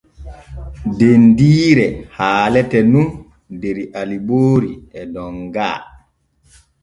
Dendiire 1.01 1.85
haalete 2.15 2.79
nun 2.91 3.07
der 3.61 3.77
Aliboori 4.01 4.73
e 4.99 5.01
Donga. 5.13 5.71